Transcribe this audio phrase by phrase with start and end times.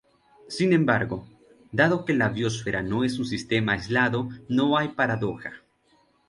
[0.47, 1.27] Sin embargo,
[1.71, 5.51] dado que la biosfera no es un sistema aislado, no hay paradoja.